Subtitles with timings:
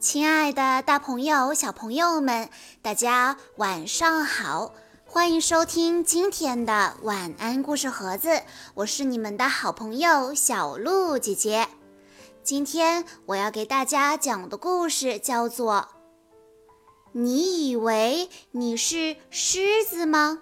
[0.00, 2.48] 亲爱的，大朋友、小朋友们，
[2.80, 4.72] 大家晚上好！
[5.04, 8.40] 欢迎收听今天的晚安故事盒子，
[8.72, 11.68] 我是你们的好朋友小鹿姐姐。
[12.42, 15.74] 今天我要给大家讲的故事叫做
[17.12, 20.38] 《你以为你是狮子吗？》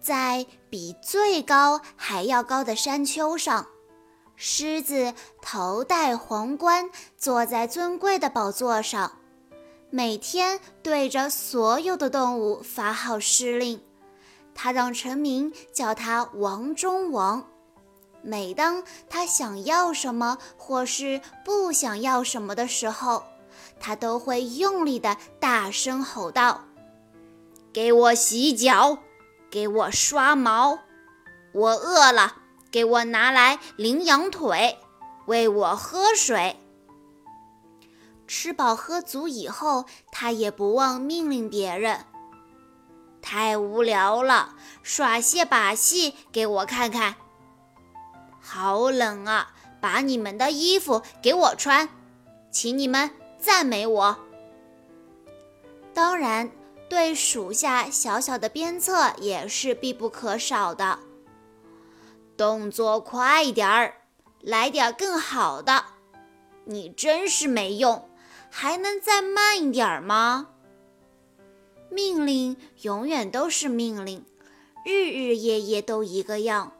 [0.00, 3.66] 在比最高还要高的山丘上。
[4.42, 5.12] 狮子
[5.42, 9.18] 头戴皇冠，坐在尊贵的宝座上，
[9.90, 13.82] 每天对着所有的动物发号施令。
[14.54, 17.50] 他让臣民叫他王中王。
[18.22, 23.24] 每当他想要什么或是不想要什么的时候，
[23.78, 26.64] 他都会用力地大声吼道
[27.74, 28.96] ：“给我洗脚，
[29.50, 30.78] 给我刷毛，
[31.52, 32.38] 我饿了。”
[32.70, 34.78] 给我拿来羚羊腿，
[35.26, 36.56] 喂我喝水。
[38.26, 42.04] 吃饱喝足以后，他也不忘命令别人
[43.20, 44.54] ：“太无聊了，
[44.84, 47.16] 耍些把戏给我看看。”
[48.40, 51.88] 好冷啊，把你们的衣服给我穿，
[52.52, 54.16] 请你们赞美我。
[55.92, 56.50] 当然，
[56.88, 61.00] 对属下小小的鞭策也是必不可少的。
[62.40, 63.96] 动作快一点儿，
[64.40, 65.84] 来点更好的。
[66.64, 68.08] 你真是没用，
[68.48, 70.48] 还能再慢一点吗？
[71.90, 74.24] 命令永远都是命令，
[74.86, 76.72] 日日夜夜都一个样。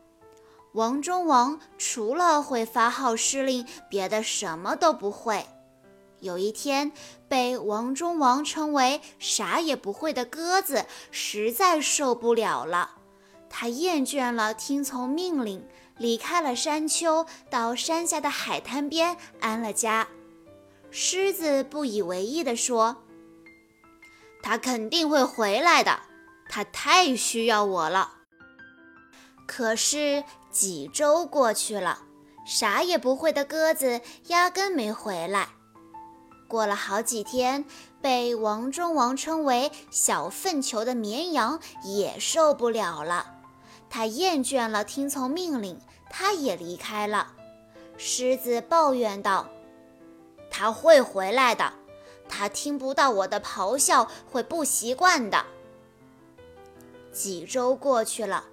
[0.72, 5.44] 王中王除了会发号施令，别的什么都不会。
[6.20, 6.90] 有一天，
[7.28, 12.92] 被王中王称为啥也不会的鸽子实在受不了了。
[13.50, 20.08] 他厌倦了听从命令，离开了山丘，到山下的海滩边安了家。
[20.90, 22.96] 狮子不以为意地说
[24.42, 26.00] ：“他肯定会回来的，
[26.48, 28.14] 他太需要我了。”
[29.46, 32.02] 可是几周过去了，
[32.46, 35.48] 啥也不会的鸽子压根没回来。
[36.48, 37.64] 过了好几天，
[38.00, 43.39] 被王中王称为“小粪球”的绵羊也受不了了。
[43.90, 45.78] 他厌倦了听从命令，
[46.08, 47.34] 他也离开了。
[47.98, 49.48] 狮子抱怨道
[50.50, 51.74] ：“他会回来的，
[52.28, 55.44] 他听不到我的咆哮会不习惯的。”
[57.12, 58.44] 几周过去了，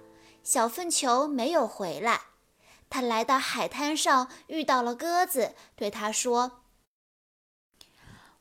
[0.42, 2.22] 小粪球没有回来。
[2.90, 6.62] 他来到海滩上，遇到了鸽子，对他说：“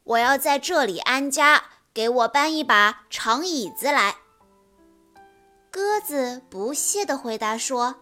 [0.03, 4.17] 我要在这里安家，给我搬一把长椅子来。”
[5.77, 7.97] 鸽子不屑地回答说：“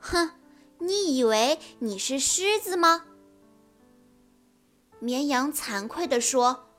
[0.00, 0.30] 哼，
[0.78, 3.04] 你以为你是狮子吗？”
[4.98, 6.70] 绵羊惭愧地说：“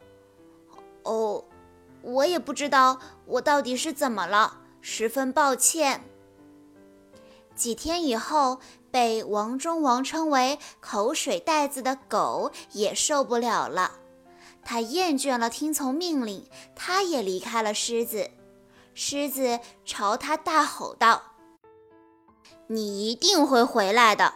[1.05, 1.45] 哦，
[2.01, 6.03] 我也不知道我到底是怎么了，十分抱歉。”
[7.55, 8.59] 几天以后，
[8.89, 13.99] 被王中王称为“口水袋子”的狗也受不了了，
[14.63, 18.31] 它厌倦了听从命令，它也离开了狮子。
[18.99, 21.21] 狮子朝他大吼道
[22.65, 24.33] ：“你一定会回来的！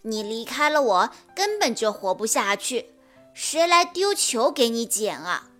[0.00, 2.94] 你离开了我，根本就活不下去。
[3.34, 5.50] 谁来丢球给你捡啊？”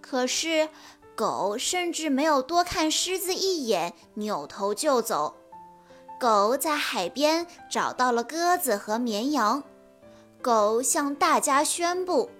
[0.00, 0.70] 可是
[1.14, 5.36] 狗甚至没有多看狮子一眼，扭头就走。
[6.18, 9.62] 狗在海边找到了鸽子和绵羊。
[10.40, 12.30] 狗向大家宣布：“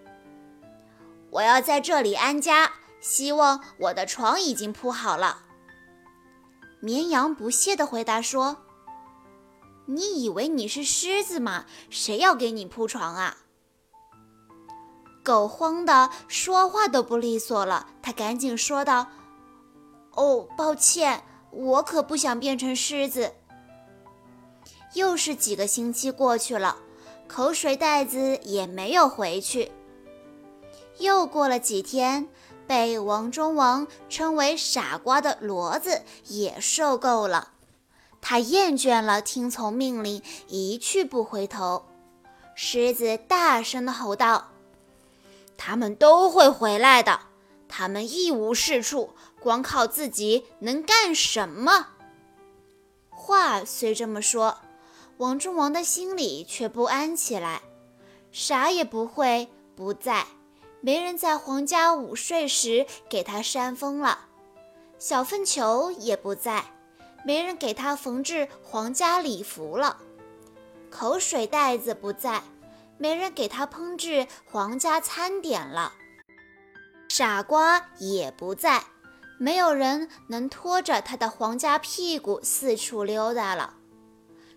[1.29, 2.73] 我要在这里安家。”
[3.07, 5.43] 希望我的床已经铺好了。
[6.81, 8.57] 绵羊不屑地回答说
[9.87, 11.67] ：“你以为你是狮子吗？
[11.89, 13.37] 谁要给你铺床啊？”
[15.23, 19.07] 狗慌得说话都不利索了，他赶紧说道
[20.17, 21.23] ：“哦，抱歉，
[21.53, 23.35] 我可不想变成狮子。”
[24.95, 26.79] 又是几个星期过去了，
[27.29, 29.71] 口水袋子也没有回去。
[30.99, 32.29] 又过了几天。
[32.67, 37.53] 被王中王称为傻瓜的骡子也受够了，
[38.21, 41.87] 他厌倦了听从命令，一去不回头。
[42.55, 44.49] 狮子大声地吼道
[45.57, 47.21] ：“他们都会回来的，
[47.69, 49.11] 他们一无是处，
[49.41, 51.89] 光靠自己能干什么？”
[53.11, 54.59] 话虽这么说，
[55.19, 57.63] 王中王的心里却不安起来。
[58.33, 60.27] 啥也不会，不在。
[60.81, 64.27] 没人在皇家午睡时给他扇风了，
[64.99, 66.65] 小粪球也不在，
[67.25, 69.97] 没人给他缝制皇家礼服了，
[70.91, 72.43] 口水袋子不在，
[72.99, 75.93] 没人给他烹制皇家餐点了。
[77.09, 78.85] 傻瓜也不在，
[79.39, 83.75] 没有人能拖着他的皇家屁股四处溜达了。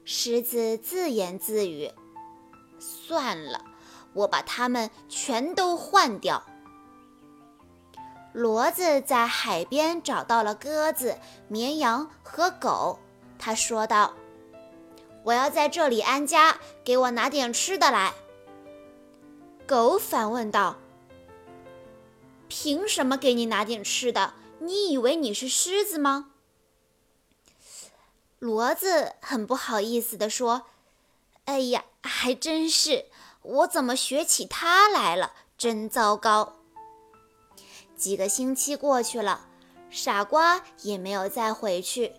[0.04, 1.92] 狮子自言自语
[2.80, 3.64] ：“算了，
[4.14, 6.44] 我把它们全都换掉。”
[8.34, 11.18] 骡子在海边找到了鸽子、
[11.48, 13.00] 绵羊和狗，
[13.40, 14.14] 他说道
[15.26, 18.14] ：“我要在这里安家，给我拿点吃的来。”
[19.66, 20.78] 狗反问道。
[22.48, 24.34] 凭什么给你拿点吃的？
[24.60, 26.32] 你以为你是狮子吗？
[28.40, 30.64] 骡子很不好意思地说
[31.46, 33.06] ：“哎呀，还真是，
[33.42, 35.34] 我怎么学起它来了？
[35.58, 36.54] 真糟糕。”
[37.96, 39.48] 几个星期过去了，
[39.90, 42.14] 傻瓜也没有再回去。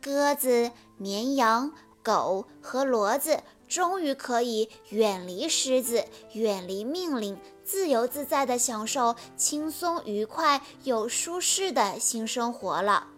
[0.00, 1.72] 鸽子、绵羊、
[2.02, 3.42] 狗和骡子。
[3.68, 13.08] 终于可以远离狮子，远离命令，自由自在地享受轻松愉快又舒适的新生活了。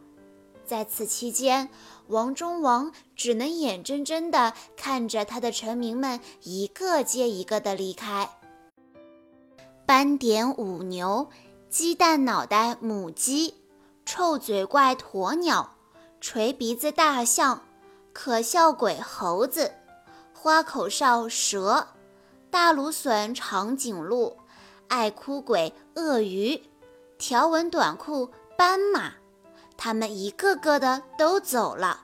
[0.67, 1.69] 在此期间，
[2.11, 8.29] 王中王只能眼睁睁地看着他的臣民们一个接一个地离开。
[9.87, 11.31] 斑点五牛、
[11.69, 13.55] 鸡蛋脑袋母鸡、
[14.05, 15.77] 臭嘴怪鸵鸟、
[16.21, 17.63] 垂鼻子大象、
[18.13, 19.73] 可笑鬼猴子。
[20.43, 21.87] 花口哨蛇、
[22.51, 24.39] 大芦笋长颈鹿、
[24.89, 26.63] 爱哭鬼鳄鱼、
[27.19, 29.13] 条纹短裤斑马，
[29.83, 32.03] 他们一个个的都走了。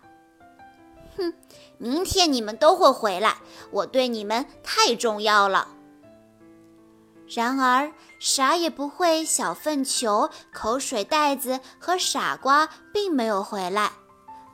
[1.19, 1.34] 哼，
[1.76, 3.37] 明天你们都会回来，
[3.70, 5.69] 我对你们太重要了。
[7.28, 13.93] 然而，啥也不会，小粪球、口水袋子和傻瓜并没有回来。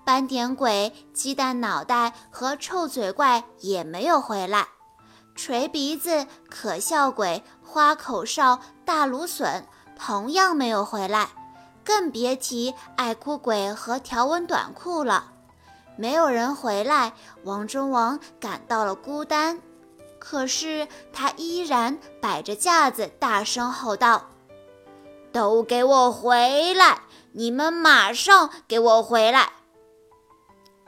[0.04, 4.66] 斑点鬼、鸡蛋脑袋和臭嘴怪也没有回来，
[5.36, 9.64] 锤鼻子、可笑鬼、花口哨、大芦笋
[9.96, 11.28] 同样没有回来，
[11.84, 15.32] 更别提爱哭鬼和条纹短裤了。
[15.96, 17.12] 没有人回来，
[17.44, 19.60] 王中王感到了孤单。
[20.18, 24.30] 可是他依然摆着架子，大声吼道
[25.32, 27.02] ：“都给我回来！
[27.32, 29.52] 你们马上给我回来！”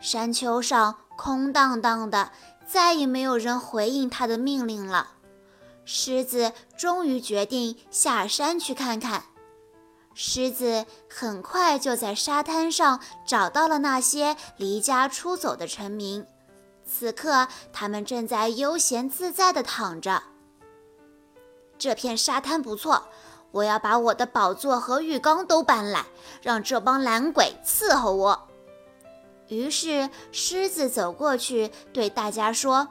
[0.00, 2.30] 山丘上空荡荡的，
[2.66, 5.08] 再也没有人回应他的命令了。
[5.84, 9.24] 狮子终于决定下山去看看。
[10.14, 16.24] 狮子很快就在沙滩上找到了那些离家出走的臣民，
[16.86, 20.22] 此刻他们正在悠闲自在地躺着。
[21.76, 23.08] 这片沙滩不错，
[23.50, 26.06] 我要把我的宝座和浴缸都搬来，
[26.40, 28.48] 让这帮懒鬼伺候我。
[29.48, 32.88] 于是，狮子走过去对大家说：“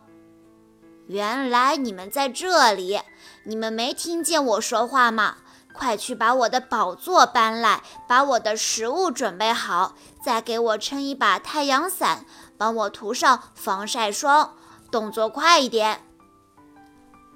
[1.08, 3.00] 原来你们在这里，
[3.46, 5.38] 你们没听见我说话吗？
[5.74, 12.26] 快去把我的宝座搬来，把我的食物准备好，再给我撑一把太阳伞，
[12.58, 14.56] 帮我涂上防晒霜，
[14.92, 16.06] 动作快一点。”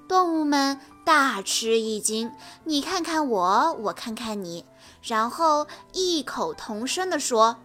[0.08, 2.32] 动物们大吃一惊，
[2.64, 4.64] 你看看我，我看看你，
[5.02, 7.56] 然后异口同声地说。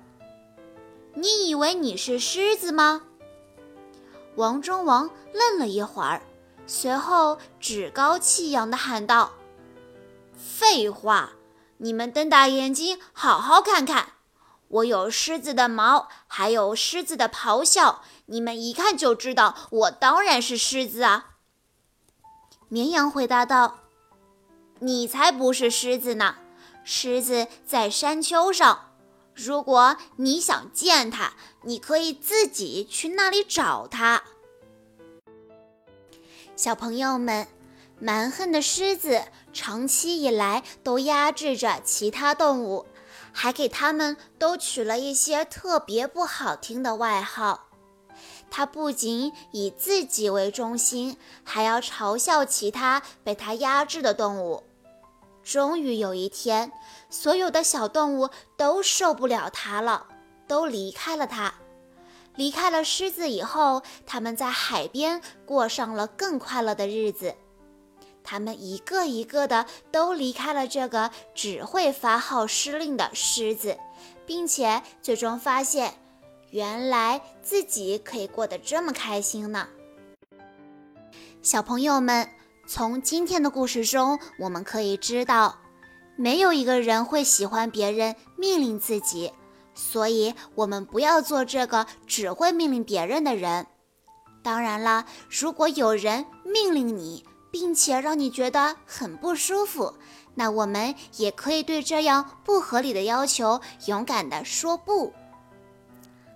[1.15, 3.03] 你以为你是狮子吗？
[4.36, 6.24] 王中王愣了一会儿，
[6.65, 9.32] 随后趾高气扬地喊道
[10.43, 11.31] ：“废话！
[11.77, 14.13] 你们瞪大眼睛，好好看看，
[14.67, 21.35] 我有狮子的毛，还有狮子的咆哮，你们一看就知道，我当然是狮子啊！”
[22.67, 23.79] 绵羊回答道
[24.79, 26.35] ：“你才不是狮子呢，
[26.83, 28.89] 狮子在山丘上。”
[29.33, 31.33] 如果你想见它，
[31.63, 34.23] 你可以自己去那里找它。
[36.55, 37.47] 小朋友们，
[38.03, 39.22] 蛮横的狮子
[39.53, 42.86] 长期以来都压制着其他动物，
[43.31, 47.69] 还给它们都取了一些特别不好听的外号。
[48.51, 54.63] 它不仅以自己为中心，还要嘲笑其他被它压制的动物。
[55.41, 56.74] 终于有一天，
[57.10, 60.07] 所有的小动物都受不了它了，
[60.45, 61.53] 都离开了它。
[62.36, 67.33] 离开了狮子以后，他们在海边过上了更快乐的日子。
[68.24, 73.77] 他们一个一个的都离开了这个只会发号施令的狮子，
[74.25, 75.94] 并且最终发现，
[76.51, 79.68] 原来自己可以过得这么开心呢。
[81.42, 82.30] 小朋友们。
[82.65, 85.60] 从今天的故事中，我们可以知道，
[86.15, 89.34] 没有一个人会喜欢别人命令自己，
[89.75, 93.68] 所以我们不要做这个只会命令别人的人。
[94.42, 99.93] 当然了，如果有人命令你，并且让你觉得很不舒服，
[100.33, 105.13] 那我们也可以对这样不合理的要求勇敢地说不。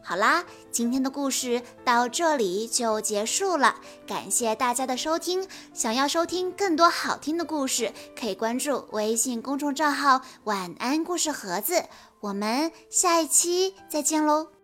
[0.03, 5.47] 好啦，今天的故事到这里就结束了，感谢大家的收听。
[5.73, 11.83] 想要收听更多好听的故事，可以关注微信公众账号“晚安故事盒子”。
[12.21, 14.56] 我们下一期再见喽！